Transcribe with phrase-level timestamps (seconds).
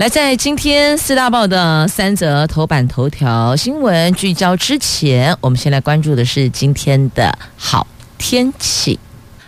[0.00, 7.86] 来，在今天四大报的三则头版头条新闻聚焦之前，我们先来关注的是今天的好
[8.16, 8.98] 天气。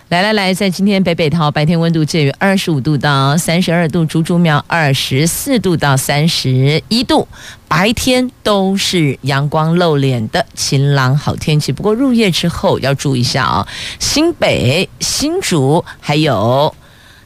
[0.09, 7.27] 来来来，在今天北北桃白天温度介于二十五度到三十二度，竹竹苗二十四度到三十一度，
[7.67, 11.71] 白天都是阳光露脸的晴朗好天气。
[11.71, 16.75] 不过入夜之后要注意一下啊、新北、新竹还有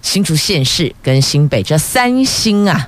[0.02, 2.88] 新竹县市跟新北这三星啊，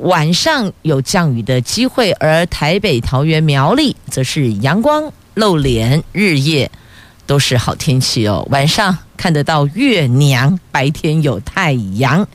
[0.00, 6.70] 晚上有降雨的机会，而台北、桃园、苗栗则是阳光露脸，日夜
[7.26, 8.96] 都是好天气哦，晚上。
[9.16, 12.26] 看得到月娘，白天有太阳。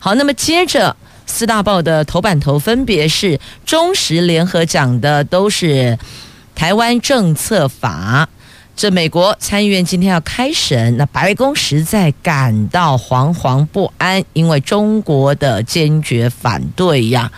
[0.00, 5.96] 好，那么接着四大报的头版头分别是中时联合讲的都是
[6.56, 8.28] 台湾政策法。
[8.82, 17.30] 这美国参议院今天要开审，那白宫实在感到惶惶不安，因为中国的坚决反对呀。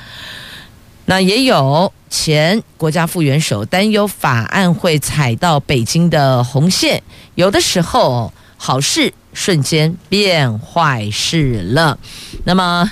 [1.04, 7.02] 那也有前国家副元首担忧法案会踩到北京的红线，
[7.34, 8.32] 有的时候。
[8.56, 11.98] 好事瞬间变坏事了，
[12.44, 12.90] 那么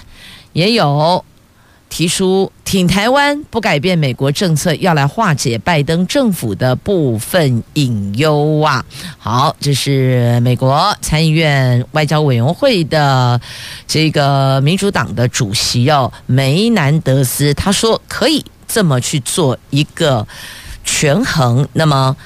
[0.52, 1.24] 也有
[1.92, 8.82] 提出挺台湾不改变美国政策，要来化解拜登政府的部分隐忧啊。
[9.18, 13.38] 好，这是美国参议院外交委员会的
[13.86, 20.26] 这个民主党的主席哦，梅南德斯，他说可以这么去做一个
[20.84, 22.16] 权衡，那么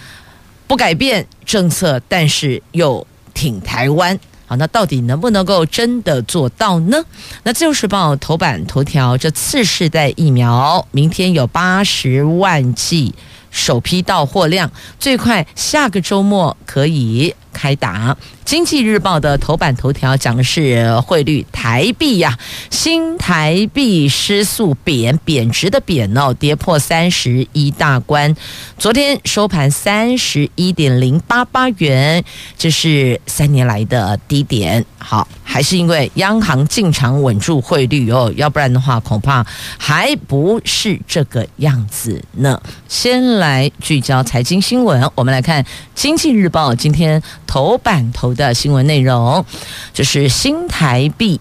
[0.69, 3.05] 不改变政策，但是又。
[3.35, 7.05] 挺台湾，好，那到底能不能够真的做到呢？
[7.43, 13.13] 那自由时报头版头条，这次世代疫苗明天有八十万剂
[13.51, 14.71] 首批到货量，
[15.01, 18.15] 最快下个周末可以开打。
[18.45, 22.39] 经济日报的头版头条讲的是汇率，台币呀，
[22.71, 28.37] 新台币失速贬贬值的贬哦，跌破三十一大关，
[28.79, 32.23] 昨天收盘三十一点零八八元，
[32.57, 34.85] 这是三年来的低点。
[34.99, 39.45] 好，还是因为央行进场稳住汇率哦，要不然的话恐怕
[39.77, 42.61] 还不是这个样子呢。
[42.87, 45.65] 先来聚焦财经新闻，我们来看
[45.97, 49.45] 经济日报今天头版头的新闻内容，
[49.93, 51.41] 就是新台币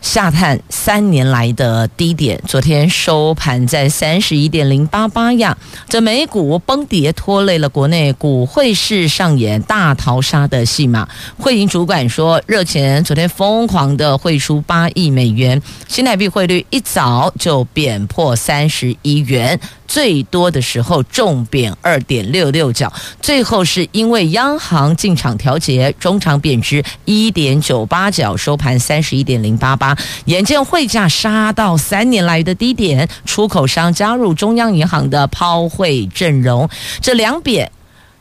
[0.00, 5.56] 下探三年来的低点，昨天收盘在三十一点零八八呀。
[5.88, 11.08] 这美股崩跌拖累了国内股汇市上演大逃杀的戏码。
[11.38, 19.58] 汇银主管说，热钱昨天疯狂的汇出八亿美元，新台币汇率一早就贬破三十一元。
[19.94, 29.96] 最多的时候重贬二点六六角，最后是因为央行进场调节，中场贬值一点九八角，收盘三十一点零八八。
[30.24, 36.68] 眼见汇价杀到三年来的低点，出口商加入中央银行的抛汇阵容，
[37.00, 37.70] 这两贬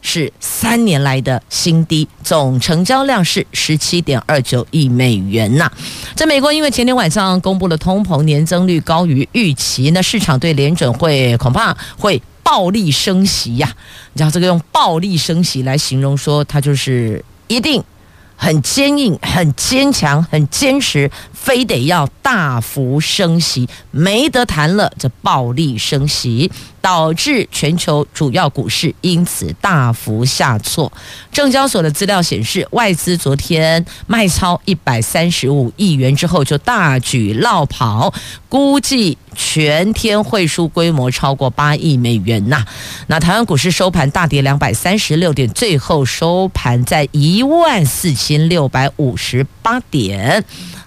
[0.06, 5.72] 是三年来的新低，总成交量是十七点二九亿美元呐。
[6.14, 13.74] 在美国，因为前天晚上公布了通膨年增率高于预期，那市场对联准会恐怕会暴力升息呀。
[14.12, 17.82] 你知道这个用暴力升息来形容，说它就是一定
[18.36, 21.10] 很坚硬、很坚强、很坚持，
[21.44, 24.92] 非得要大幅升息，没得谈了。
[24.98, 26.50] 这暴力升息。
[26.84, 30.92] 导致全球主要股市因此大幅下挫。
[31.32, 38.14] 证交所的资料显示，外资昨天卖超一百三十五亿元之后就大举落跑，
[38.50, 42.66] 估计全天汇出规模超过八亿美元呐。
[43.08, 50.44] 那台湾股市收盘大跌两百三十六点，最后收盘在一万四千六百五十八点。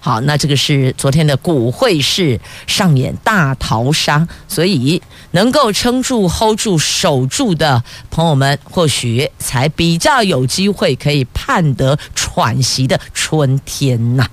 [0.06, 14.24] 好，那这个是昨天的股汇市上演大逃杀，所以能够撑住、hold 住、守住的朋友们，或许才比较有机会可以盼得喘息的春天呐。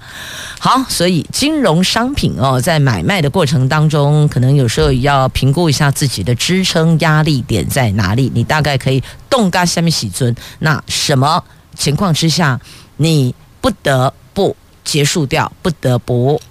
[0.60, 10.36] 好，所以金融商品哦，在买卖的过程当中，可能有时候要评估一下自己的支撑压力点在哪里，你大概可以动嘎下面洗尊。
[10.60, 11.44] 那什么
[11.76, 12.62] 情况之下，
[12.98, 16.41] 你不得不结束掉，不得不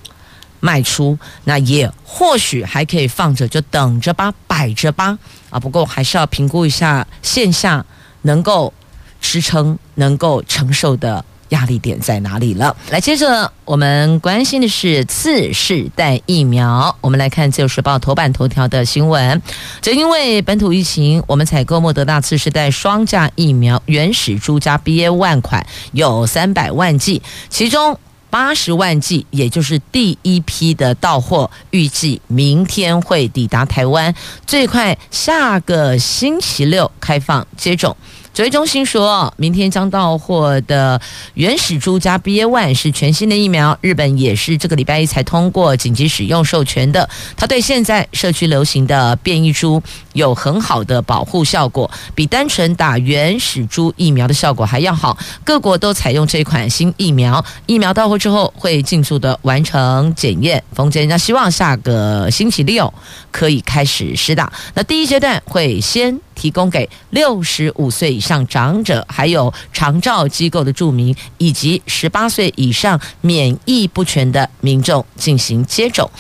[0.61, 5.19] 卖出，那也或许还可以放着，就等着吧，摆着吧。
[5.51, 7.85] 啊，不过还是要评估一下线下
[8.23, 8.73] 能够
[9.21, 12.77] 支撑、能够承受的压力点在哪里了。
[12.91, 16.97] 来，接着我们关心的是次世代疫苗。
[17.01, 19.43] 我们来看《自由时报》头版头条的新闻，
[19.81, 27.21] 正因为本土疫情，我们采购莫德纳次世代双价疫苗原始株加 B A 万款有三百万剂，
[27.51, 27.99] 其中。
[28.33, 34.15] 八十万剂，也就是第一批的到货，预计明天会抵达台湾，
[34.47, 37.95] 最快下个星期六开放接种。
[38.35, 40.99] 指挥中心说，明天将到货的
[41.35, 47.07] 原始株加 BA one 是全新的疫苗，日本也是这个礼拜一才通过紧急使用授权的。
[47.37, 49.83] 它对现在社区流行的变异株
[50.15, 55.19] 有很好的保护效果，比单纯打原始株疫苗的效果还要好。
[55.45, 60.65] 各国都采用这款新疫苗，疫苗到货之后会尽速的完成检验。
[60.75, 62.95] 封监那希望下个星期六
[63.31, 64.51] 可以开始施打。
[64.73, 66.19] 那第一阶段会先。
[66.43, 76.11] 提供给六十五岁以上长者，还有长照机构的住民，以及十八岁以上免疫不全的民众进行接种。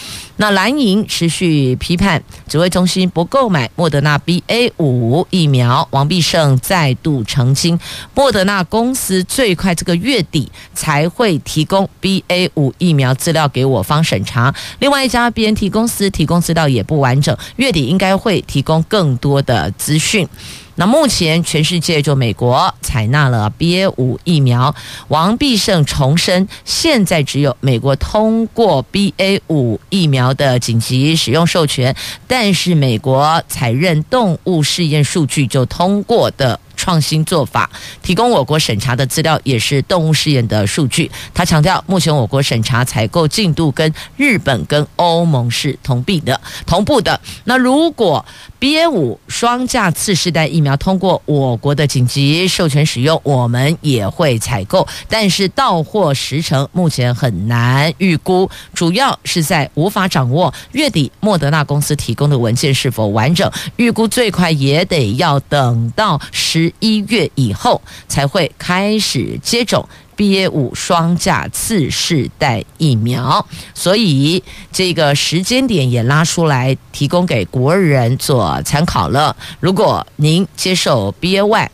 [0.42, 7.78] 那蓝营持续批判指挥中心不购买莫德纳 BA 五疫苗，王必胜再度澄清，
[8.12, 14.52] 莫德纳公司最快这个月底才会提供 BA 五疫苗资料给我方审查。
[14.80, 20.28] 另外一家 BNT 公司提供资料也不完整，月底应该会提供更多的资讯。
[20.76, 24.74] 那目前全世界就美国采纳了 BA 五疫苗，
[25.08, 31.94] 王必胜重申，现在只有美国通过 BA 五疫苗的紧急使用授权，
[32.26, 36.58] 但是美国采认动物试验数据就通过的。
[36.82, 37.70] 创新做法，
[38.02, 41.08] 提供我国审查的资料也是动物试验的数据。
[41.32, 47.20] 他强调，目前我国审查采购进度跟日本跟欧盟是同步的，同步的。
[47.44, 48.24] 那如果
[48.58, 66.71] BA 五双价次世代疫苗通过我国的紧急授权使用，我们也会采购，但是到货时程目前很难预估，主要是在无法掌握月底莫德纳公司提供的文件是否完整，预估最快也得要等到十。
[66.80, 79.36] 一月以后才会开始接种 BA 五双价次世代疫苗，所以这个时间点也拉出来提供给国人做参考了。
[79.60, 81.68] 如果您接受 BA one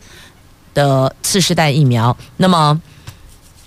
[0.73, 2.81] 的次世代疫苗，那么。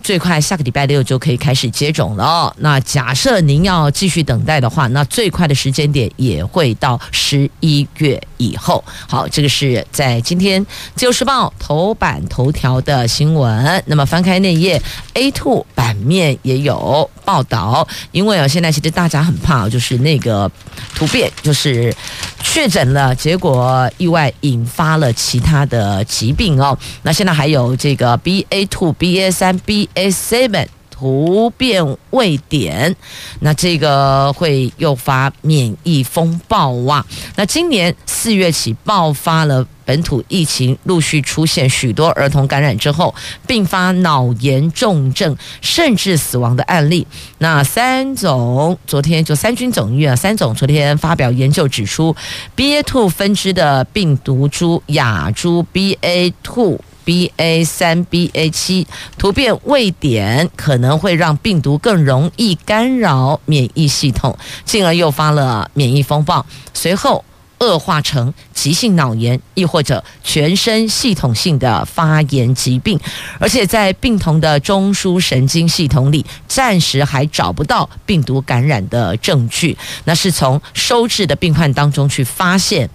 [0.02, 2.54] 最快下个礼拜六就可以开始接种了哦。
[2.58, 8.84] 那假设您要继续等待的话，那最快的时间点也会到十一月以后。
[9.08, 10.64] 好，这个是在今天
[10.94, 13.82] 《自由时报》头版头条的新闻。
[13.86, 14.80] 那么翻开那页
[15.14, 17.86] A two 版面也有报道。
[18.10, 20.50] 因为啊，现在其实大家很怕，就是那个
[20.94, 21.94] 突变，就是
[22.42, 26.76] 确诊了，结果意外引发了其他的疾病哦。
[27.02, 32.94] 那现在还有这个 B A two、BA 三、B A seven 突变位点，
[33.40, 37.04] 那这个会诱发免疫风暴哇！
[37.34, 43.12] 那今年四月起爆发了本土疫情，陆续出现许多儿童感染之后
[43.48, 47.04] 并发脑炎重症，甚至死亡的案例。
[47.38, 52.14] 那三总昨天就三军总医院三总昨天发表研究指出
[52.54, 56.78] ，BA two 分支的病毒株亚株 BA two。
[57.04, 58.86] BA 三、BA 七
[59.18, 67.24] 突变未点，可能会让病毒更容易干扰免疫系统，进而诱发了免疫风暴，随后
[67.58, 72.98] 恶化成急性脑炎，亦或者全身系统性的发炎疾病。
[73.38, 82.88] 而且在病童的中枢神经系统里，暂时还找不到病毒感染的证据，那是从收治的病患当中去发现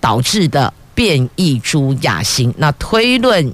[0.00, 0.72] 导致的。
[0.94, 3.52] 变异株亚型，那推论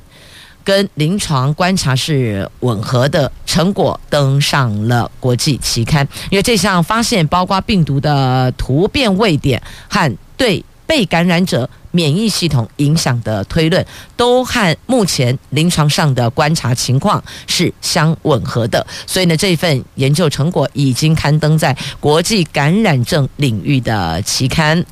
[0.64, 6.06] 跟临床观察是吻合的，成果登上了国际期刊。
[6.30, 13.84] 因为这项发现包括病毒的突变位点和对被感染者免疫系统影响的推论，
[14.16, 18.84] 都和目前临床上的观察情况是相吻合的。
[19.06, 24.82] 所以呢，这份研究成果已经刊登在国际感染症领域的期刊。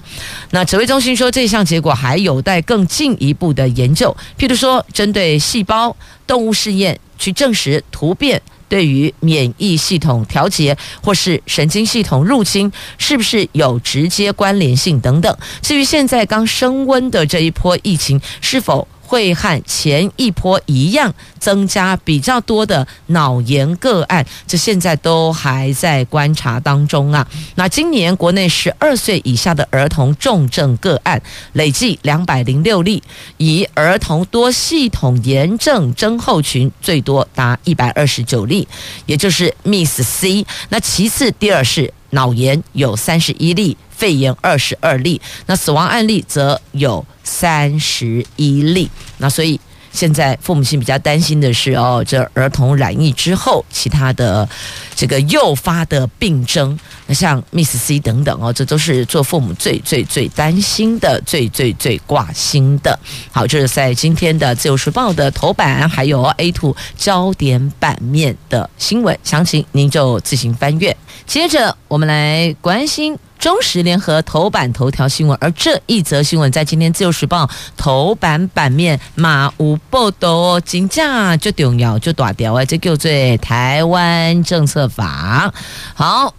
[0.50, 8.40] 那指挥中心说，这项结果还有待更进一步的研究，譬如说，针对细胞动物试验去证实突变。
[8.68, 15.36] 对于免疫系统调节或是神经系统入侵，是不是有直接关联性等等？
[15.62, 27.26] 至于现在刚升温的这一波疫情，是否会和前一波一样增加比较多的脑炎个案，这现在都还在观察当中啊。
[27.54, 31.22] 那今年国内十二岁以下的儿童重症个案
[31.52, 33.02] 累计两百零六例，
[33.36, 38.66] 以儿童多系统炎症症候群最多达一百二十九例，
[39.06, 40.44] 也就是 Miss C。
[40.68, 43.76] 那其次第二是脑炎，有三十一例。
[43.96, 48.90] 肺炎二十二例，那死亡案例则有三十一例。
[49.16, 49.58] 那所以
[49.96, 54.46] 现在父母亲比较担心的是哦，这儿童染疫之后，其他的
[54.94, 62.98] 这个诱发的病症，那像 Miss C 等等哦，这都是做父母最最最担心的，最最最挂心的。
[63.32, 70.94] 好，这是在今天的《自由时报》的头版，还有 A two 焦点版面的新闻，详情您就自行翻阅。
[71.26, 73.18] 接着我们来关心。
[73.46, 85.54] 中时联合头版头条新闻，而这一则新闻在今天自由时报头版版面马无报道，金价就重要就大掉啊，这叫做台湾政策法。
[85.94, 86.34] 好。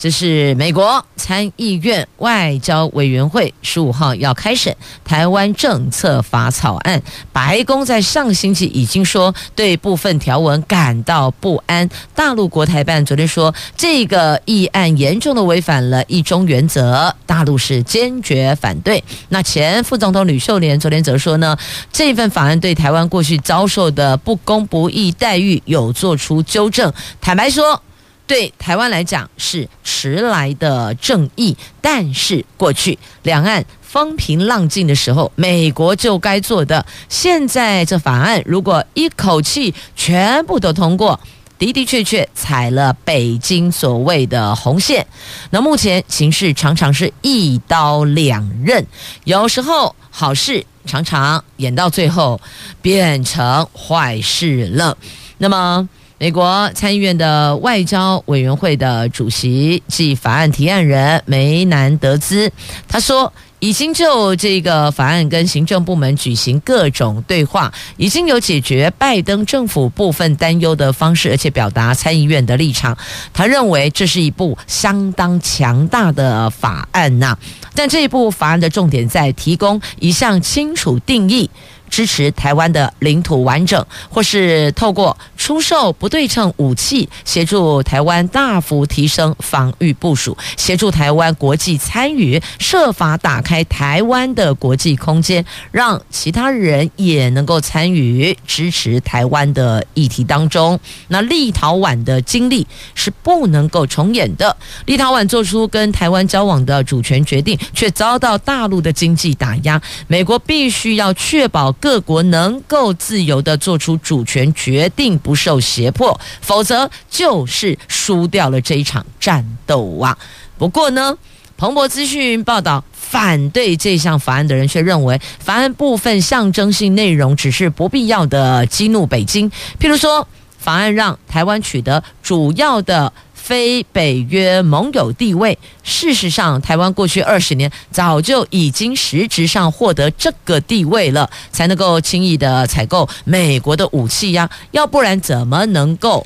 [0.00, 7.02] 这是美国参议院外交委员会十五号要开审台湾政策法草案。
[7.34, 11.86] 白宫在上星期已经说对部分条文感到不安。
[12.14, 19.04] 大陆国台办昨天说，这个议案严重的违反了一中原则，大陆是坚决反对。
[19.28, 21.54] 那前副总统吕秀莲昨天则说呢，
[21.92, 26.90] 这份法案对台湾过去遭受的不公不义待遇有做出纠正。
[27.20, 27.82] 坦白说。
[28.30, 36.86] 对台湾来讲是迟来的正义，但是过去两岸风平浪静的时候，美国就该做的。
[37.08, 41.18] 现在这法案如果一口气全部都通过，
[41.58, 45.04] 的的确确踩了北京所谓的红线。
[45.50, 48.86] 那目前形势常常是一刀两刃，
[49.24, 52.40] 有时候好事常常演到最后
[52.80, 54.96] 变成坏事了。
[55.38, 55.88] 那么。
[56.22, 62.52] 美国参议院的外交委员会的主席即法案提案人梅南德兹，
[62.86, 72.94] 他说，已经就这个法案跟行政部门举行各种对话，已经有解决拜登政府部分担忧的方式，而且表达参议院的立场。
[73.32, 77.34] 他认为这是一部相当强大的法案呐，
[77.74, 81.48] 但这一部法案的重点在提供一项清楚定义。
[81.90, 100.78] 支持台湾的领土完整，或是透过出售不对称武器，协助台湾大幅提升防御部署，协助台湾国际参与，设法打开台湾的国际空间，让其他人也能够参与支持台湾的议题当中。
[101.08, 104.56] 那立陶宛的经历是不能够重演的。
[104.86, 111.74] 立陶宛做出跟台湾交往的主权决定，却遭到大陆的经济打压，美国必须要确保。
[111.80, 120.16] 各国能够自由地做出主权决定，不受胁迫，否则就是输掉了这一场战斗啊！
[120.58, 121.16] 不过呢，
[121.56, 133.12] 彭博资讯报道，反对这项法案的人却认为，法案部分象征性内容只是不必要的激怒北京，譬如说，法案让台湾取得主要的。
[133.50, 146.24] 非北约盟友地位，事实上，台湾过去二十年早就已经实质上获得这个地位了，才能够轻易的采购美国的武器呀，要不然怎么能够？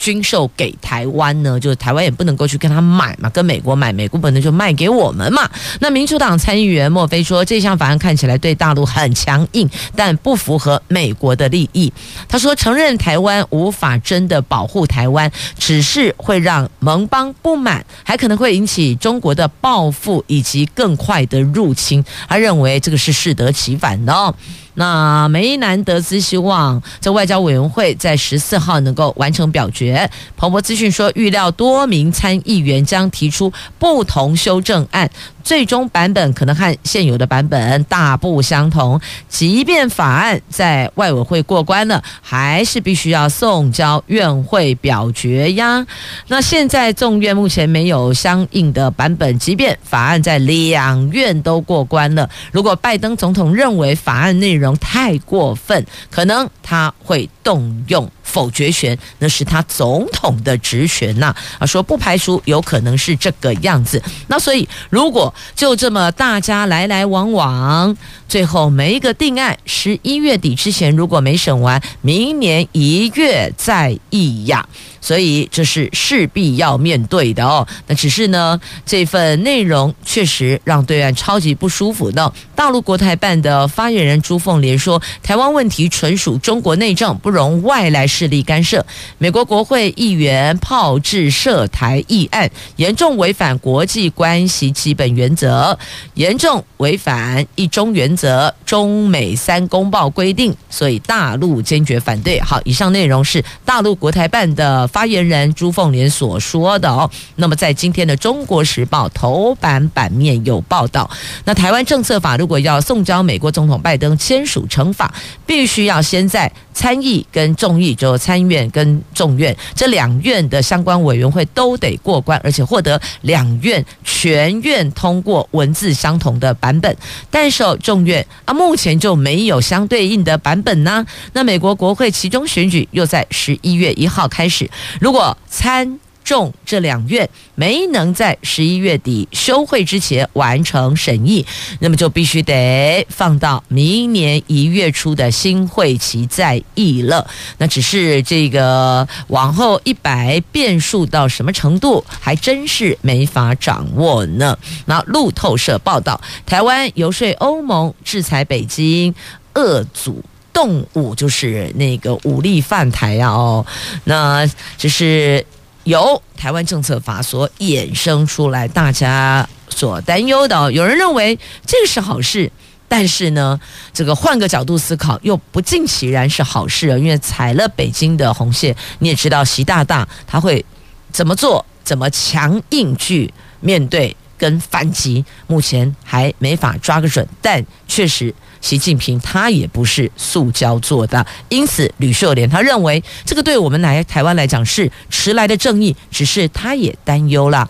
[0.00, 5.48] 军售给台湾呢，就是台湾也不能够去跟他买嘛，跟美国买，美国本来就卖给我们嘛。
[5.78, 11.92] 那民主党参议员莫非说，这项法案看起来对大陆很强硬，但不符合美国的利益。
[12.26, 22.02] 他说，承认台湾无法真的保护台湾，只是会让盟邦不满，还可能会引起中国的报复以及更快的入侵。
[22.26, 24.34] 他认为这个是适得其反的哦。
[24.74, 30.10] 那梅南德斯希望这外交委员会在十四号能够完成表决。
[30.36, 35.10] 彭博资讯说，预料多名参议员将提出不同修正案。
[35.42, 39.00] 最终版本可能和现有的版本大不相同。
[39.28, 45.86] 即便法案在外委会过关了，还是必须要送交院会表决呀。
[46.28, 57.28] 那现在众院目前没有相应的版本，即便法案在两院都过关了，如果拜登总统认为法案内容太过分，可能他会。
[57.50, 61.34] 动用否决权，那是他总统的职权呐。
[61.58, 64.00] 啊，说不排除有可能是这个样子。
[64.28, 67.96] 那所以，如果就这么大家来来往往，
[68.28, 74.64] 最后没一个定案，十一月底之前如果没审完，明年一月再议呀。
[75.00, 77.66] 所以这是势必要面对的哦。
[77.86, 82.32] 那只是呢，这份内容确实让对岸超级不舒服的。
[82.54, 88.84] 大陆国台办的发言人朱凤莲说：“台湾问题纯属中国内政，不容外来势力干涉。
[89.16, 95.78] 美国国会议员炮制涉台议案，严重违反国际关系基本原则，
[96.14, 104.86] 严重违反一中原则、中美三公报规定，所以大陆坚决反对。”好，以上内容是大陆国台办的。
[104.92, 111.08] 发言人朱凤莲所说的哦，那么在今天的《中国时报》头版版面有报道。
[111.44, 115.14] 那台湾政策法如果要送交美国总统拜登签署成法，
[115.46, 126.96] 必须要先在参议跟众议，就参院跟众院这两院的相关委员会都得过关，而且获得两院全院通过文字相同的版本。
[127.30, 131.04] 但是众院啊，目前就没有相对应的版本呢。
[131.32, 134.68] 那美国国会其中选举又在十一月一号开始。
[135.00, 135.98] 如果参
[136.30, 141.44] 众这两院没能在十一月底休会之前完成审议，
[141.80, 147.28] 那么就必须得放到明年一月初的新会期再议了。
[147.58, 154.56] 那只是这个往后一百变数到什么程度，还真是没法掌握呢。
[154.86, 159.12] 那路透社报道，台湾游说欧盟制裁北京，
[159.54, 160.22] 遏阻。
[160.52, 163.30] 动武就是那个武力犯台啊！
[163.30, 163.66] 哦，
[164.02, 164.44] 那
[164.76, 165.46] 只是
[165.84, 170.70] 由台湾政策法所衍生出来，大家所担忧的。
[170.72, 172.50] 有人认为这个是好事，
[172.86, 173.58] 但是呢，
[173.92, 176.98] 这个换个角度思考，又不尽其然是好事啊！
[176.98, 180.64] 因为踩了北京的红线，你也知道习大大他会
[181.10, 188.34] 怎么做，怎么强硬去面对跟反击，目前还没法抓个准，但确实。
[188.60, 197.68] 习近平他也不是塑胶做的，因此吕秀莲他认为这个对我们来台湾来讲是迟来的正义，只是他也担忧了，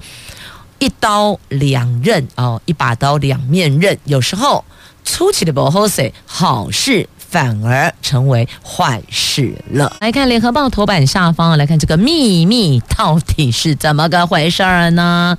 [0.78, 4.64] 一刀两刃哦，一把刀两面刃，有时候
[5.10, 9.96] 出奇的不好势，好事反而成为坏事了。
[10.00, 15.36] 来看联合报头版下方，来看这个秘密到底是怎么个回事儿呢？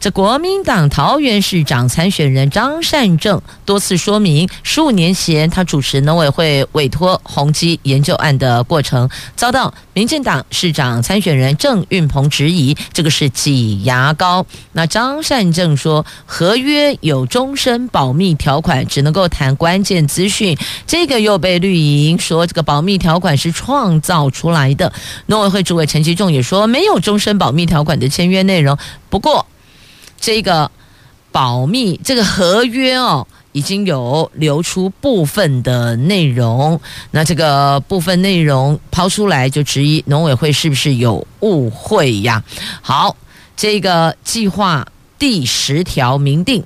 [0.00, 14.46] 这国民党桃园市长参选人张善政多次说明，十五年前他主持农委会委托宏基研究案的过程，遭到民进党市长参选人郑运鹏质疑，这个是挤牙膏。
[14.72, 24.92] 那张善政说，合约有终身保密条款，只能能够谈关键资讯，这个又被绿营说这个保密条款是创造出来的。
[25.26, 28.78] 农委会主委陈其仲也说，没有终身保密条款的签约内容。
[29.08, 29.44] 不过，
[30.20, 30.70] 这个
[31.32, 36.80] 保密这个合约哦，已经有流出部分的内容。
[37.10, 42.44] 那这个部分内容抛出来，就质疑农委会是不是有误会呀？
[42.80, 43.16] 好，
[43.56, 44.86] 这个计划
[45.18, 46.62] 第十条明定。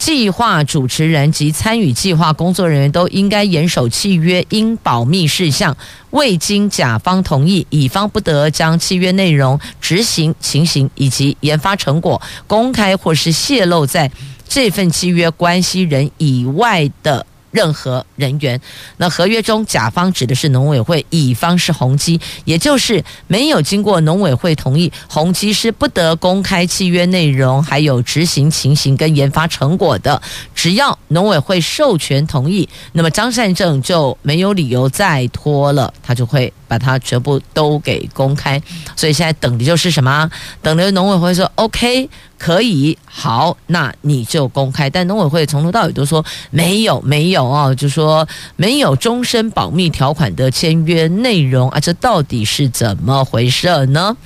[0.00, 5.76] 计划主持人及参与计划工作人员都应该严守契约应保密事项，
[6.08, 14.10] 未经甲方同意，乙方不得将契约内容、执行情形以及研发成果公开或是泄露在
[14.48, 17.26] 这份契约关系人以外的。
[17.50, 18.60] 任何人员，
[18.96, 30.20] 那合约中甲方指的是农委会，乙方是宏基，也就是没有经过农委会同意，宏基是不得公开契约内容，还有执行情形跟研发成果的。
[30.54, 38.60] 只要农委会授权同意，那么张善政就没有理由再拖了，他就会把它全部都给公开。
[38.94, 40.30] 所以现在等的就是什么？
[40.62, 42.08] 等的农委会说 OK。
[42.40, 44.88] 可以，好，那你就公开。
[44.88, 48.26] 但农委会从头到尾都说没有，没有哦，就说
[48.56, 54.16] 没有终身保密条款的签约内容啊，这到底是怎么回事呢？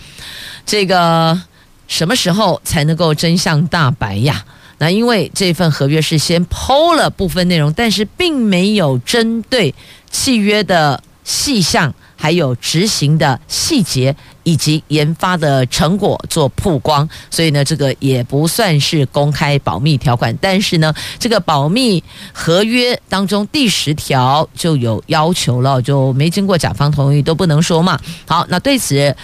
[0.65, 1.43] 这个
[1.89, 4.45] 什么时候才能够真相大白呀？
[4.79, 9.75] 那因为这份合约是先抛了部分内容，但是并没有针对
[10.13, 11.93] 契约的细项。
[12.17, 20.37] 还有执行的细节以及研发的成果做曝光，所以呢，这个也不算是公开保密条款。
[20.41, 27.99] 但是呢，这个保密合约当中第十条就有要求了，就没经过甲方同意都不能说嘛。
[28.27, 29.15] 好，那对此，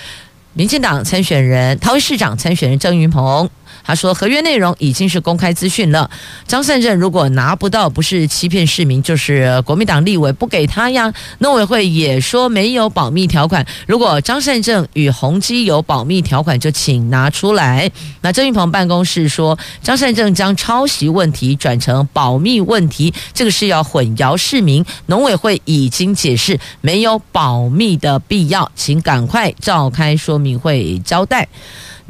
[0.52, 3.48] 民进党参选人桃园市长参选人郑云鹏
[3.84, 6.10] 他说合约内容已经是公开资讯了，
[6.46, 11.12] 张善政如果拿不到，不是欺骗市民，就是国民党立委不给他呀。
[11.38, 17.90] 农委会也说没有保密条款，如果张善政与宏基有保密条款，就请拿出来。
[18.20, 24.84] 那郑运鹏办公室说，张善政将抄袭问题转成保密问题，这个是要混淆市民。
[25.06, 31.48] 农委会已经解释没有保密的必要，请赶快召开说明会交代。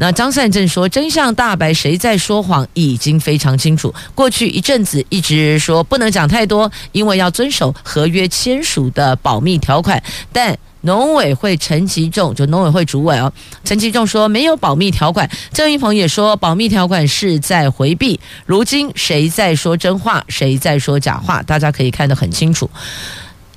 [0.01, 3.95] 那张善政说：“真相大白，谁在说谎已经非常清楚。
[4.15, 10.03] 过去一阵子一直说不能讲太多，因为要遵守合约签署的保密条款。
[10.33, 13.31] 但农委会陈吉仲就农委会主委哦，
[13.63, 15.29] 陈吉仲说没有保密条款。
[15.53, 18.19] 郑云鹏也说保密条款是在回避。
[18.47, 21.43] 如今谁在说真话，谁在说假话？
[21.43, 22.71] 大家可以看得很清楚。”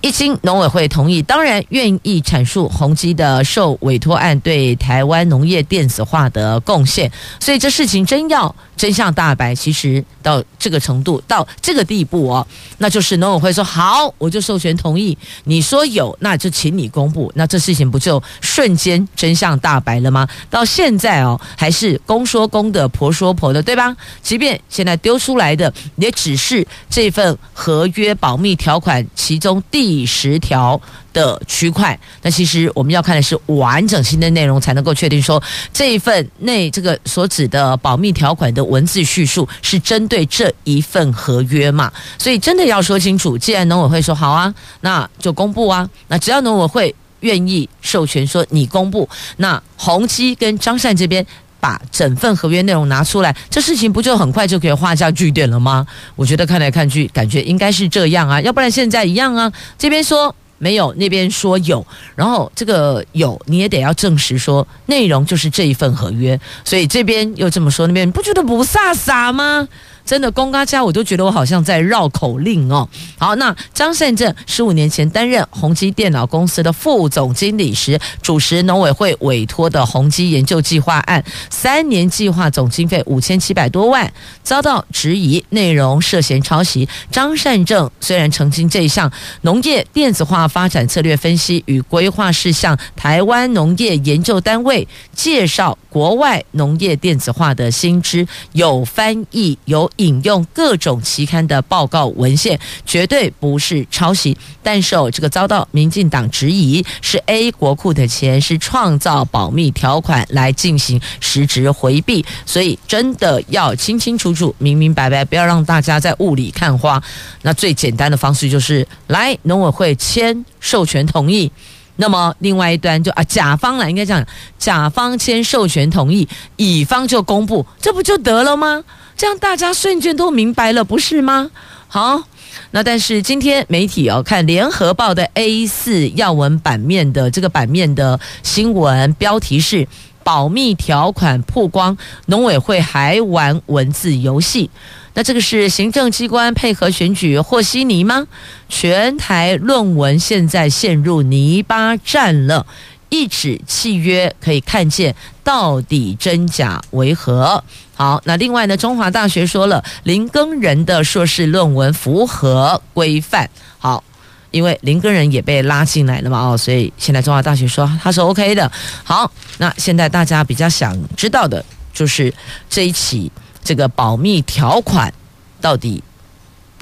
[0.04, 20.28] 一经农委会同意，当然愿意阐述宏基的受委托案对台湾农业电子化的贡献，所以这事情真要真相大白，其实到这个程度，到这个地步哦，那就是农委会说好，我就授权同意，你说有，那就请你公布，那这事情不就瞬间真相大白了吗？
[20.50, 23.96] 到现在哦，还是公说公的，婆说婆的，对吧？
[24.22, 30.04] 即便现在丢出来的也只是这份合约保密条款其中第。
[30.06, 30.80] 十条
[31.14, 41.92] 的区块，那其实我们要看的是完整性的内容，才能够确定说这一份内这个所指的保密条款的文字叙述是针对这一份合约嘛？
[42.18, 43.38] 所以真的要说清楚。
[43.38, 45.90] 既然农委会说好啊，那就公布啊。
[46.08, 51.26] 那只要农委会愿意授权说你公布，那宏基跟张善这边。
[51.64, 55.88] 把整份合约内容拿出来，这事情不就很快就可以画下句点了吗？
[56.18, 69.68] 我觉得看来看去，感觉应该是这样啊，要不然现在一样啊，这边说没有，那边说有，然后这个有你也得要证实说内容就是这一份合约，所以这边又这么说，那边不觉得不飒飒吗？
[70.06, 72.88] 真的，公家家我都觉得我好像在绕口令哦。
[73.18, 84.12] 好，那张善政十五年前担任宏基电脑公司的副总经理时，主持农委会委托的宏基研究计划案，三年计划总经费五千七百多万，
[84.44, 86.88] 遭到质疑内容涉嫌抄袭。
[87.10, 89.12] 张善政虽然澄清这一项
[89.42, 94.86] 农业电子化发展策略分析与规划事项，台湾农业研究单位
[95.16, 99.90] 介绍国外农业电子化的新知，有翻译有。
[99.98, 104.38] 引用各种期刊的报告文献，绝对不是抄袭。
[104.62, 117.02] 但是哦这个遭到民进党质疑，是 A 国库的钱，是创造保密条款来进行实质回避，所以真的要清清楚楚、明明白白，不要让大家在雾里看花。
[117.42, 121.52] 那最简单的方式就是来农委会签授权同意。
[121.98, 124.26] 那么另外一端就啊，甲方来应该这样，
[124.58, 128.84] 甲方签授权同意，乙方就公布，这不就得了吗？
[129.16, 131.52] 这样大家瞬间都明白了，不是吗？
[131.88, 132.24] 好，
[132.72, 139.88] 那但是今天媒体哦，看联合报的 A 四要闻版面的这个版面的新闻标题是
[140.26, 144.72] “保密条款曝光，农委会还玩文字游戏”。
[145.16, 148.28] 那这个是行政机关配合选举和稀泥吗？
[148.68, 152.66] 全台论文现在陷入泥巴战了。
[153.10, 157.64] 一纸契约可以看见到底真假为何？
[157.94, 163.48] 好，那另外呢，中华大学说了，林耕仁的硕士论文符合规范。
[163.78, 164.04] 好，
[164.50, 168.72] 因为林耕仁也被拉进来了嘛，哦，所以现在中华大学说他是 OK 的。
[169.04, 172.34] 好，那现在大家比较想知道的就是
[172.68, 173.32] 这一起
[173.64, 175.14] 这个保密条款
[175.62, 176.04] 到底。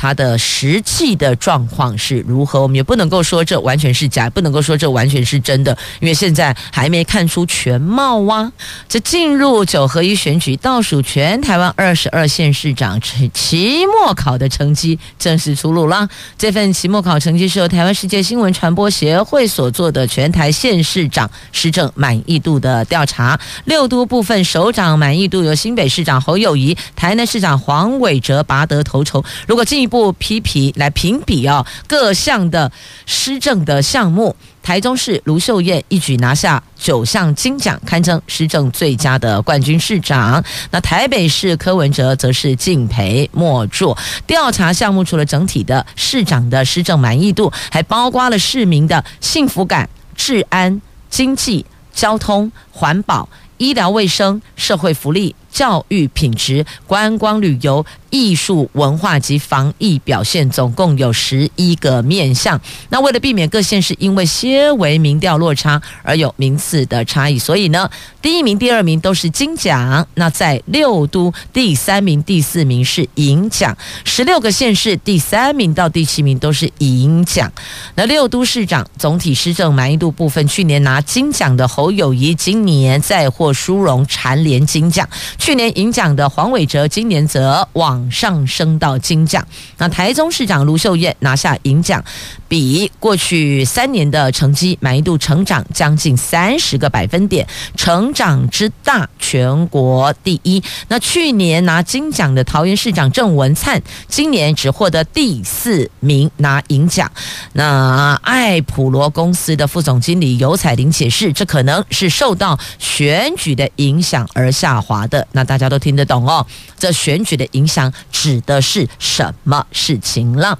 [0.01, 2.59] 它的实际的状况是如何？
[2.59, 8.51] 我们也不能够说这完全是假，不能够说这完全是真的，因为现在还没看出全貌啊。
[8.89, 16.09] 这进入九合一选举倒数，全台湾二十二县市长期末考的成绩正式出炉了。
[16.35, 23.39] 这份期末考成绩是由台湾世界新闻传播协会所做的全台县市长施政满意度的调查。
[23.65, 29.23] 六都部分首长满意度由新北市长侯友谊、台南市长黄伟哲拔得头筹。
[29.45, 32.71] 如果进一步不批评来评比啊，各项的
[33.05, 40.41] 施政的项目，台中市卢秀燕一举拿下九项金奖，堪称施政最佳的冠军市长。
[40.71, 43.97] 那台北市柯文哲则是敬陪末座。
[44.25, 53.27] 调查项目除了整体的市长的施政满意度，还包括了市民的幸福感、治安、经济、交通、环保、
[53.57, 55.35] 医疗卫生、社会福利。
[55.51, 62.59] 教育品质、观光旅游、艺术文化及防疫表现，总共有十一个面向。
[62.89, 67.89] 那为了避免各县市因为些微民调落差而有名次的差异，所以呢，
[68.21, 70.07] 第一名、第二名都是金奖。
[70.15, 73.77] 那在六都，第三名、第四名是银奖。
[74.05, 77.51] 十六个县市第三名到第七名都是银奖。
[77.95, 85.07] 那六都市长总体施政满意度部分，去年拿金奖的侯友谊，今年再获殊荣蝉联金奖。
[85.41, 89.43] 去年银奖的黄伟哲，今年则往上升到金奖。
[89.79, 92.03] 那台中市长卢秀燕拿下银奖，
[92.51, 100.61] 比过去三年的成绩满意度成长将近三十个百分点，成长之大全国第一。
[100.89, 107.09] 那去年拿金奖的桃园市长郑文灿，今年只获得第四名拿银奖。
[107.53, 115.25] 那爱普罗公司的副总经理尤彩玲解释，这可能是受到选举的影响而下滑的。
[115.31, 116.45] 那大家都听得懂哦，
[116.77, 120.59] 这选举的影响指的是什么事情了？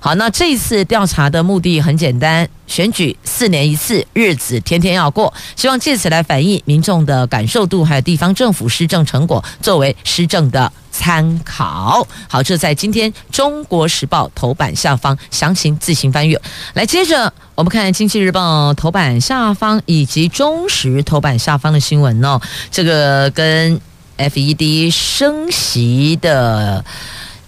[0.00, 12.06] 好，那这次调查的目的很简单，选举四年一次，日子天天要过，希望借此来反映民众的感受度，还有地方政府施政成果，作为施政的参考。
[12.28, 16.40] 好，这在今天《中国时报》头版下方，详情自行翻阅。
[16.74, 22.38] 来，接着我们看《经济日报》头版下方以及《中时》头版下方的新闻哦，
[22.70, 23.80] 这个跟。
[24.18, 26.84] FED 升息的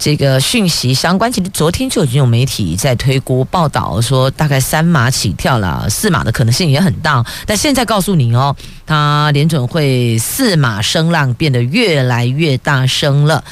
[0.04, 7.24] 这个讯息相关，其实昨天就已经有媒体在推估报道说，大概三码起跳了，四码的可能性也很大。
[7.46, 13.42] 但现在告诉你哦，它联准会四码声浪变得越来越大声了，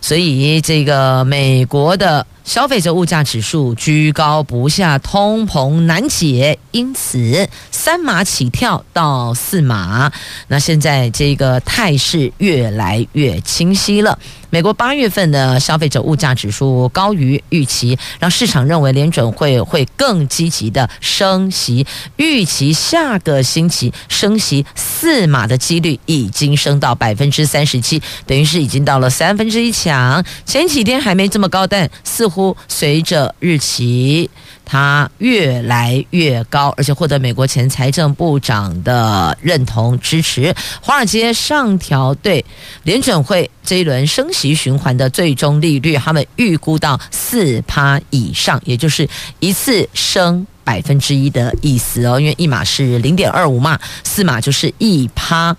[0.00, 2.26] 所以这个美国的。
[2.42, 10.10] 消费者物价指数居高不下，通膨难解，因此三码起跳到四码。
[10.48, 14.18] 那现在这个态势越来越清晰了。
[14.50, 21.86] 美国八月份的消费者物价指数高于预期，让市场认为联准会会更积极的升息，
[22.16, 30.24] 预期下个星期升息四码的几率已经升到百分之三十七，等于是已经到了三分之一强。
[30.44, 34.28] 前几天还没这么高，但似乎随着日期。
[34.70, 40.54] 它越来越高，而且获得美国前财政部长的认同支持。
[40.80, 42.44] 华尔街上调对
[42.84, 49.08] 联准会这一轮升息循环的最终利率，他们预估到四趴以上，也就是
[49.40, 52.20] 一次升百分之一的意思哦。
[52.20, 55.56] 因为一码是零点二五嘛，四码就是一趴，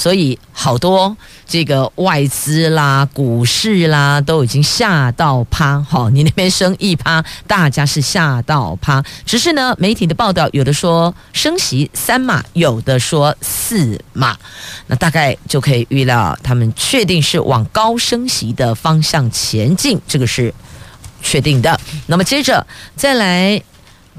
[0.00, 1.14] 所以好多。
[1.46, 5.82] 这个外资啦、股市啦，都已经吓到趴。
[5.82, 9.04] 好，你那边升一趴，大家是吓到趴。
[9.26, 14.38] 只是呢，媒体的报道有的说升息三码，有的说四码，
[14.86, 20.54] 那大概就可以预料，他们确定是往高升息的方向前进，这个是
[21.20, 21.78] 确定的。
[22.06, 23.60] 那么接着再来。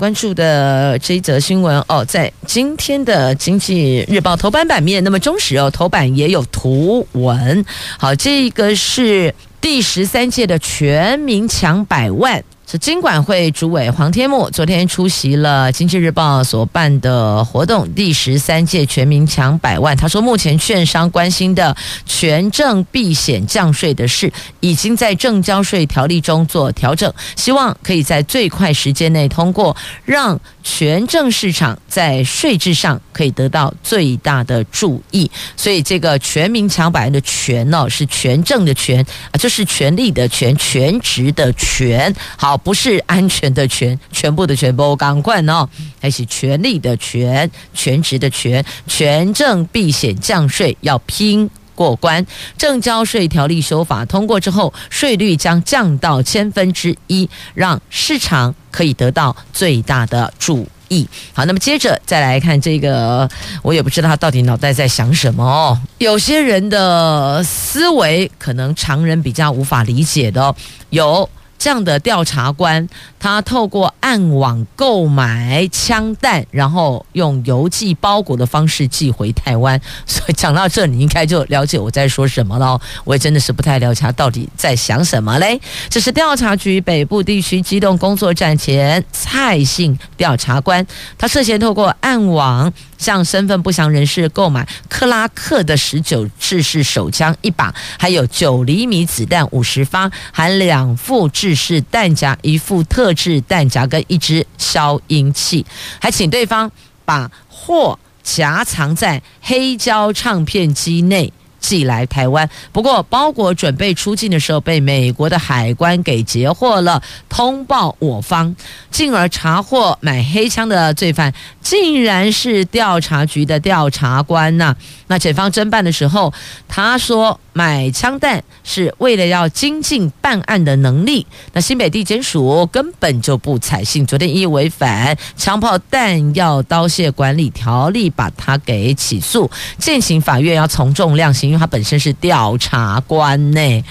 [0.01, 7.63] 关注的这一则新闻哦，在今天的《经济日报》头版版面，那么中时哦头版也有图文。
[7.99, 12.43] 好，这个是第十三届的全民抢百万。
[12.71, 19.97] 是金管会主委黄天牧昨天出席了《经济日报》所办的活动，第十三届全民抢百万。
[19.97, 24.31] 他说，目前券商关心的权证避险降税的事，
[24.61, 35.29] 已经在证交税条例中做调整，希望可以在最快时间内通过，让权证市场在税制上可以得到最大的注意。
[35.57, 42.15] 所以，这个全民抢百万的“权”呢，是权证的“权”啊，就是权力的“权”，全职的“权”。
[42.37, 42.60] 好。
[42.63, 45.67] 不是安全的全，全部的全部赶快哦，
[45.99, 52.25] 还是权力的权，全职的权，权证避险降税要拼过关。
[52.57, 61.07] 证交税条例修法通过之后，税率将降到千分之一，让市场可以得到最大的注意。
[61.33, 63.27] 好，那么接着再来看这个，
[63.63, 65.79] 我也不知道他到底脑袋在想什么哦。
[65.97, 70.55] 有些人的思维可能常人比较无法理解的哦，
[70.91, 71.27] 有。
[71.61, 72.89] 这样的调查官，
[73.21, 79.79] 他透过暗网购买枪弹，然后用邮寄包裹的方式寄回台湾。
[80.07, 82.81] 所以讲到这，你应该就了解我在说什么了。
[83.03, 85.61] 我也真的是不太了解他到底在想什么嘞。
[85.87, 90.83] 这是调查局北部地区机动工作站前蔡姓调查官，
[91.19, 92.73] 他涉嫌透过暗网。
[92.97, 105.65] 向身份不详人士购买克拉克的十九制式手枪一把，还有九厘米子弹五十发，含两副制式弹夹、一副特制弹夹跟一支消音器，
[105.99, 106.71] 还请对方
[107.05, 111.31] 把货夹藏在黑胶唱片机内。
[111.61, 112.49] 寄来台湾。
[112.71, 118.55] 不过包裹准备出境的时候，被美国的海关给截获了，通报我方，
[118.89, 126.33] 进而查获买黑枪的罪犯，竟然是调查局的调查官呐、那检方侦办的时候，
[126.67, 131.25] 他说买枪弹是为了要精进办案的能力。
[131.53, 143.83] 那新北地检署根本就不采信，昨天依违反枪炮弹药刀械管理条例，把他给起诉，建请法院要从重量刑，因为他本身是调查官呢。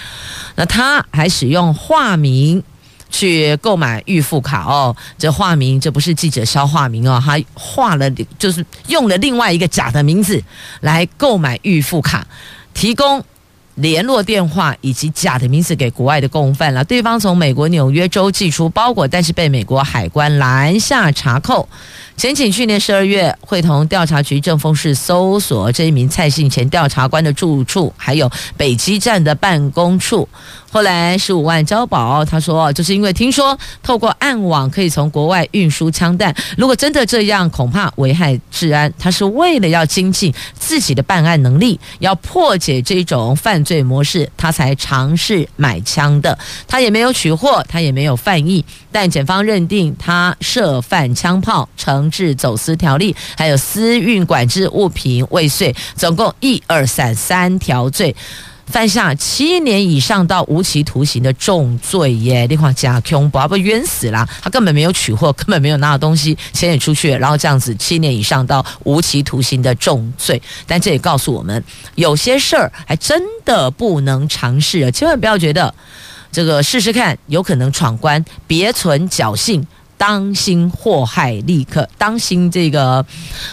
[0.56, 2.62] 那他还使用化名。
[3.12, 10.40] 去购买预付卡哦，这化名这不是记者肖化名哦，他化了就是用了另外一个假的名字
[10.80, 12.24] 来购买预付卡，
[12.72, 13.20] 提供
[13.80, 16.84] 联络电话以及假的名字给国外的共犯了。
[16.84, 21.68] 对方从美国纽约州寄出包裹，但是被美国海关拦下查扣。
[22.20, 30.28] 检警去年十二月会同调查局正风室搜索这一名蔡姓前调查官的住处，还有北基站的办公处。
[30.72, 38.92] 后来十五万交保，他说就是因为听说透过暗网可以从国外运输枪弹，如果真的这样，恐怕危害治安。
[38.98, 46.38] 他是为了要精进自己的办案能力，要破解这种犯罪模式，他才尝试买枪的。
[46.68, 58.14] 他也没有取货，他也没有犯意，但检方认定他涉犯枪炮成、惩治走私条例，还有私运管制物品未遂，总共一二三三条罪。
[58.66, 62.46] 犯下七年以上到无期徒刑的重罪耶！
[62.48, 70.40] 你看假凶，不不冤死了，他根本没有取货，根本没有拿到东西，钱也出去，然后这样子七年以上到无期徒刑的重罪。
[70.68, 71.64] 但这也告诉我们，
[71.96, 74.90] 有些事儿还真的不能尝试啊！
[74.92, 75.74] 千万不要觉得
[76.30, 79.66] 这个试试看有可能闯关，别存侥幸。
[80.00, 83.04] 当心祸害立刻，当心这个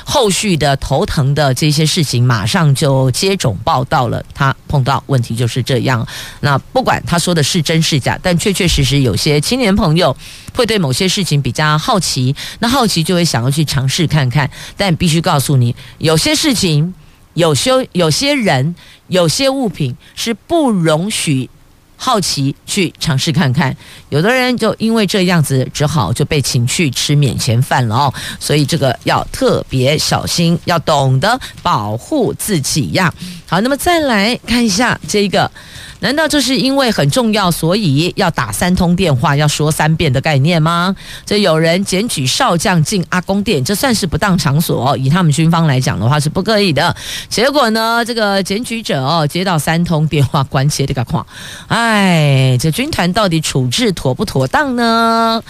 [0.06, 4.24] 后续的头疼的这些事情，马上就接踵报到了。
[4.34, 6.08] 他碰到问题就是这样。
[6.40, 10.16] 那不管他说的是真是假，但确确实实有些青年朋友
[10.56, 14.50] 会对某些事情比较好奇，那好奇就会想要去尝试看看。
[14.78, 16.94] 但必须告诉你，有些事情、
[17.34, 18.74] 有些有些人、
[19.10, 21.50] 有些物品是不容许。
[21.98, 23.76] 好奇去尝试看看，
[24.10, 28.14] 有的人就因为这样子，只好就被请去吃免钱饭了哦。
[28.40, 33.14] 所以这个要特别小心，要懂得保护自己呀。
[33.46, 35.52] 好，那么再来看一下这一个。
[36.00, 40.96] 难道这是因为很重要，所以要打三通电话，要说三遍的概念吗？
[41.26, 46.96] 这有人检举少将进阿公店，这算是不当场所，以他们军方来讲的话是不可以的。
[47.30, 51.26] 结果呢，这个检举者哦接到三通电话，关切这个况，
[51.68, 55.44] 哎，这军团到底处置妥不妥当呢？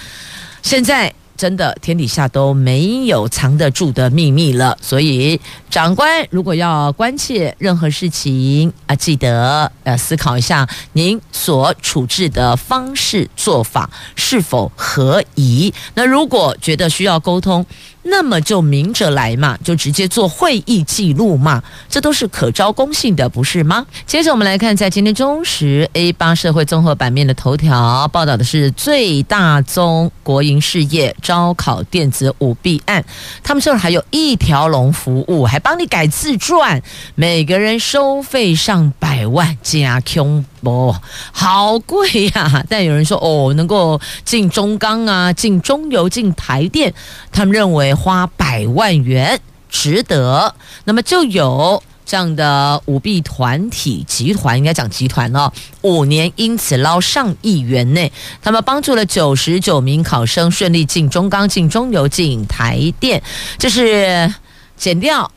[0.62, 1.14] 现在。
[1.38, 4.76] 真的，天底下都没有藏得住的秘密了。
[4.82, 15.72] 所以，长官如果要关切任何事情啊，记得呃思考一下您所处置的方式做法是否合宜。
[15.94, 17.66] 那如果觉得需要沟通，
[18.10, 23.86] 那么就明着来嘛，就直接做会议记录嘛，这都是可招公信的，不是吗？
[24.06, 33.04] 接着我们来看，在今天中时 A 八社会综合版面的头条报道的是最大宗国营事业招考电子舞弊案，
[33.44, 36.82] 他们这儿还有一条龙服务，还帮你改自传，
[37.16, 40.46] 每个人收费上百万加 Q。
[40.62, 40.96] 不，
[41.34, 42.64] 好贵呀！
[42.70, 46.94] 但有人说哦，能够进中钢啊，进中油，进台电，
[47.34, 50.56] 他们认为花百万元值得。
[50.86, 63.22] 那么就有这样的舞弊团体集团，应该讲集团哦，五年因此捞上亿元内，他们帮助了九十九名考生顺利进中钢、进中油、进台电，
[63.60, 64.34] 这是
[64.78, 65.30] 减掉。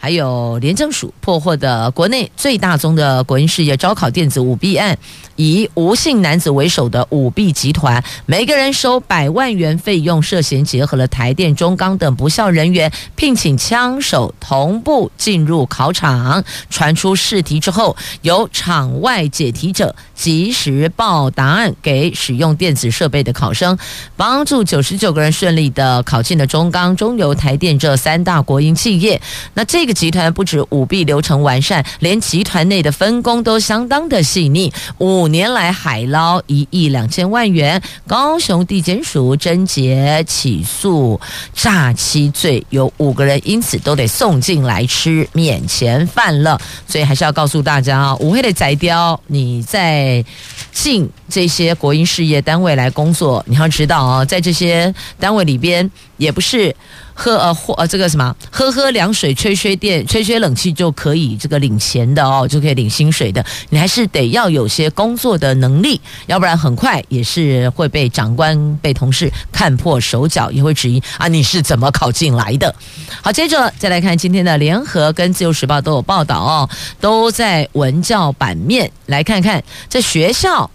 [0.00, 4.96] 还有廉政署破获的国内最大宗的国营事业招考电子舞弊案，
[5.34, 23.76] 以吴姓男子为首的舞弊集团，每个人收百万元费用，涉嫌结合了台电、中钢等不肖人员，聘请枪手同步进入考场，传出试题之后，由场外解题者及时报答案给使用电子设备的考生，
[24.16, 29.20] 帮助九十九个人顺利的考进了中钢、中油、台电这三大国营企业。
[29.54, 29.98] 那这这个。
[29.98, 34.72] 集团不止舞弊流程完善，连集团内的分工都相当的细腻。
[34.98, 41.20] 五年来海捞一亿两千万元，高雄地检署侦结起诉
[41.52, 46.60] 诈欺罪，有五个人因此都得送进来吃免钱饭了。
[46.86, 50.24] 所以还是要告诉大家啊，五黑的宰雕，你在
[50.72, 56.74] 进这些国营事业单位来工作，你要知道啊，在这些单位里边也不是。
[57.20, 63.44] 喝呃或呃这个什么喝喝凉水、吹吹电、吹吹冷气就可以这个领钱的哦，就可以领薪水的。
[63.70, 72.72] 你还是得要有些工作的能力，要不然很快也是会被长官、被同事看破手脚，也会质疑啊你是怎么考进来的。
[73.20, 80.67] 好，接着再来看今天的联合跟自由时报都有报道哦，都在文教版面来看看这学校。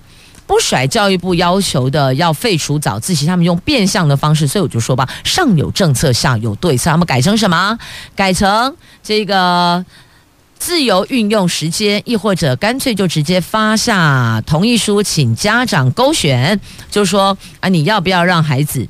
[0.45, 7.77] 不甩教育部要求的要废除早自习，他们用变相的方式，所以我就说吧，上有政策，下有对策，他们改成什么？
[8.15, 9.83] 改成这个
[10.59, 16.59] 自由运用时间，亦或者干脆就直接发下同意书，请家长勾选，
[16.91, 18.87] 就说啊，你要不要让孩子？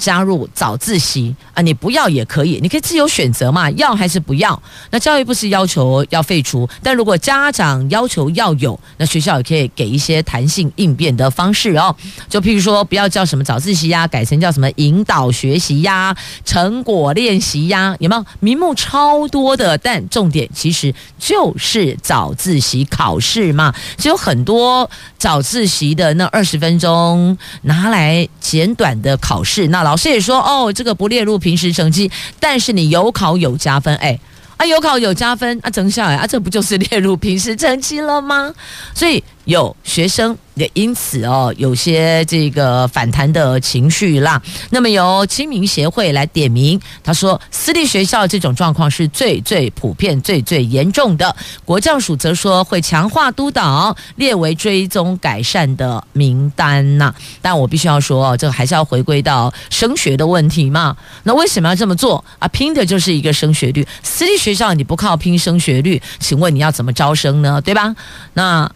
[0.00, 4.60] 加入早自习啊，你不要也可以，你可以自由选择嘛，要还是不要？
[4.90, 11.94] 那教育部是要求要废除，但如果家长要求要有，那学校也可以给一些弹性应变的方式哦。
[12.28, 18.24] 就譬如说，不要叫什么早自习呀，改成叫什么引导学习呀、成果练习呀，有没有？
[18.40, 34.16] 名目超多的，但重点其实就是早自习考试嘛，就有很多早自习的那二十分钟拿来简短的考试，那老老师也说哦，这个不列入平时成绩，但是你有考有加分，哎，
[34.56, 38.54] 啊有考有加分啊，整下来啊，这不就是列入平时成绩了吗？
[38.94, 40.36] 所以有学生。
[40.54, 44.42] 也因此哦，有些这个反弹的情绪啦。
[44.68, 51.34] 那么由青民协会来点名，他说私立学校这种状况是最最普遍、最最严重的。
[51.64, 57.14] 国教署则说会强化督导，列为追踪改善的名单呐。
[57.40, 60.94] 但我必须要说，这还是要回归到升学的问题嘛。
[61.22, 62.46] 那为什么要这么做啊？
[62.48, 63.86] 拼的就是一个升学率。
[64.02, 67.58] 私立学校你不靠拼升学率，请问你要怎么招生呢？
[67.62, 67.96] 对吧？
[68.34, 68.70] 那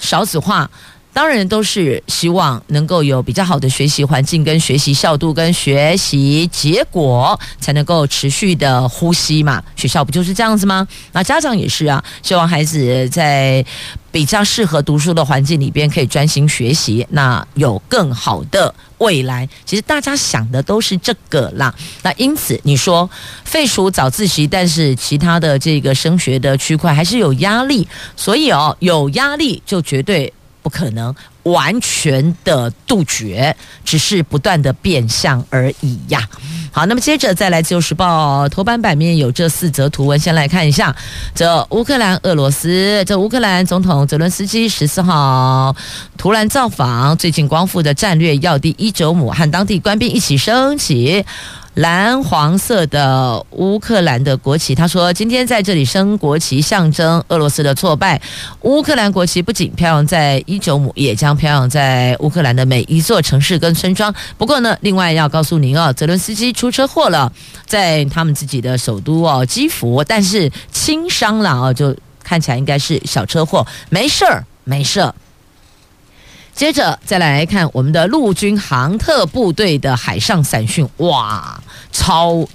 [0.00, 0.70] 少子化。
[1.20, 9.62] 当然都是希望能够有比较好的学习环境、跟学习效度、跟学习结果，才能够持续的呼吸嘛。
[9.76, 10.88] 学校不就是这样子吗？
[11.12, 13.62] 那家长也是啊，希望孩子在
[14.10, 19.46] 比较适合读书的环境里边可以专心学习，那有更好的未来。
[19.66, 21.74] 其实大家想的都是这个啦。
[22.02, 23.10] 那因此你说
[23.44, 30.32] 废除早自习，但是其他的这个升学的区块还是有压力，所以哦，有压力就绝对。
[30.62, 33.54] 不可能完全的杜绝，
[33.84, 36.28] 只是不断的变相而已呀。
[36.72, 40.94] 好，那么接着再来，《自由时报》头版版面有这四则图文，先来看一下。
[41.34, 45.74] 这乌克兰、俄罗斯，这乌克兰总统泽伦斯基十四号
[46.16, 51.24] 突然造访，最近光复的战略要地伊久姆，和当地官兵一起升起。
[51.74, 58.20] 蓝黄色的乌克兰的国旗，他说：“今天在这里升国旗，象征俄罗斯的挫败。
[58.62, 64.12] 乌克兰国旗不仅飘扬在伊久姆，也将飘扬在乌克兰的每一座城市跟村庄。
[64.36, 67.32] 不过呢，另外要告诉您哦，泽伦斯基出车祸了，
[67.66, 75.14] 在他们自己的首都哦基辅，但是轻伤了哦，就看起来应该是小车祸，没事儿，没事儿。”
[76.60, 81.58] 接着再来看我们的陆军航特部队的海上伞训，哇，
[81.90, 82.46] 超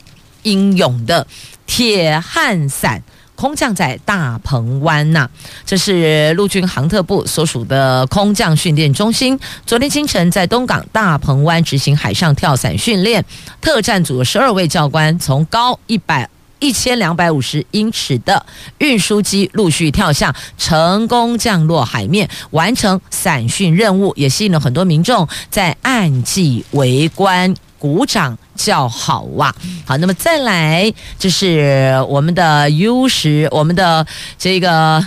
[0.43, 1.25] 英勇的
[1.65, 3.01] 铁汉伞
[3.33, 5.27] 空降在大鹏湾呐！
[5.65, 9.39] 这是陆军航特部所属的空降训练中心。
[9.65, 13.25] 昨天清晨在东港大鹏湾执行海上跳伞训练，
[13.59, 16.29] 特战组十二位教官从高一百。
[16.59, 18.45] 一千两百五十英尺的
[18.77, 29.53] 运输机陆续跳下，成功降落海面，完成伞训任务，也吸引了很多民众在岸际围观、鼓掌叫好哇！
[29.85, 34.05] 好，那么再来就是我们的 U 十，我们的
[34.37, 35.05] 这个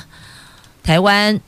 [0.83, 1.41] 台湾。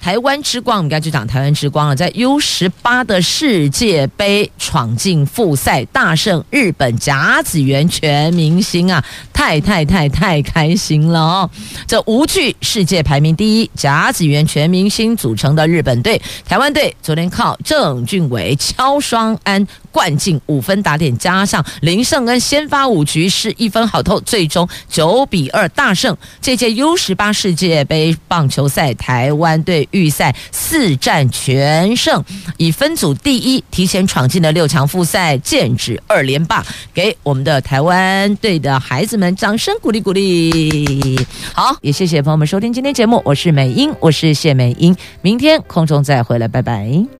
[0.00, 1.94] 台湾之光，我们该就讲台湾之光了。
[1.94, 9.04] 在 U 十八的世界杯闯进复赛，大胜日本甲子园全明星啊！
[9.32, 11.50] 太太太太开心了哦！
[11.86, 26.16] 这无惧世界排名第一甲子园全明星组成的日本队，台湾队昨天靠郑俊伟敲双安灌进五分打点，加上林胜恩先发五局是一分好投，最终九比二大胜。
[26.40, 29.80] 这届 U 十八世界杯棒球赛，台湾队。
[29.92, 32.24] 预赛四战全胜，
[32.56, 36.64] 以分组第一提前闯进了六强复赛，剑指二连霸，
[36.94, 41.18] 给我们的台湾队的孩子们掌声鼓励鼓励。
[41.52, 47.19] 好，也谢谢朋友们收听今天节目，我是美英，我是谢美英，明天空中再回来，拜拜。